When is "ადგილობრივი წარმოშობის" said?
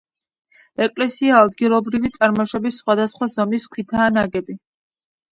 1.47-2.79